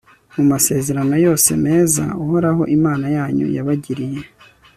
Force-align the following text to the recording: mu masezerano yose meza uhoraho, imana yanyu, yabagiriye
mu 0.35 0.43
masezerano 0.51 1.13
yose 1.25 1.49
meza 1.65 2.03
uhoraho, 2.23 2.61
imana 2.77 3.05
yanyu, 3.17 3.45
yabagiriye 3.55 4.19